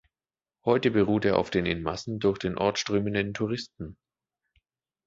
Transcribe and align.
Heute 0.65 0.89
beruht 0.89 1.25
er 1.25 1.37
auf 1.37 1.51
den 1.51 1.67
in 1.67 1.83
Massen 1.83 2.17
durch 2.17 2.39
den 2.39 2.57
Ort 2.57 2.79
strömenden 2.79 3.35
Touristen. 3.35 3.97